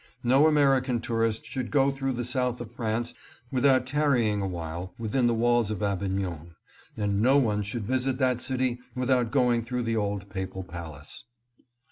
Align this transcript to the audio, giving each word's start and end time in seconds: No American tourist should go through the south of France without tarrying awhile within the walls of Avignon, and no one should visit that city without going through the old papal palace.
No 0.23 0.47
American 0.47 0.99
tourist 0.99 1.45
should 1.45 1.69
go 1.69 1.91
through 1.91 2.13
the 2.13 2.25
south 2.25 2.59
of 2.59 2.71
France 2.71 3.13
without 3.51 3.85
tarrying 3.85 4.41
awhile 4.41 4.95
within 4.97 5.27
the 5.27 5.35
walls 5.35 5.69
of 5.69 5.83
Avignon, 5.83 6.55
and 6.97 7.21
no 7.21 7.37
one 7.37 7.61
should 7.61 7.85
visit 7.85 8.17
that 8.17 8.41
city 8.41 8.79
without 8.95 9.29
going 9.29 9.61
through 9.61 9.83
the 9.83 9.95
old 9.97 10.27
papal 10.27 10.63
palace. 10.63 11.25